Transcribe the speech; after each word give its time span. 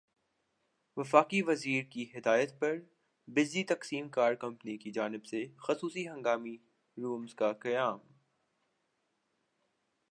وفاقی 0.97 1.41
وزیر 1.41 1.83
کی 1.83 2.05
ہدایت 2.17 2.59
پر 2.59 2.75
بجلی 3.27 3.63
تقسیم 3.63 4.09
کار 4.09 4.33
کمپنیوں 4.33 4.77
کی 4.77 4.91
جانب 4.91 5.25
سےخصوصی 5.25 6.07
ہنگامی 6.09 6.57
رومز 6.97 7.35
کا 7.35 7.51
قیام 7.53 7.99